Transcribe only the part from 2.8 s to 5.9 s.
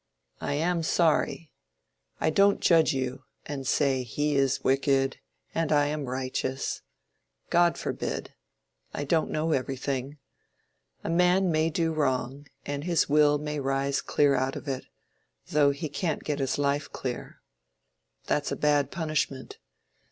you and say, he is wicked, and I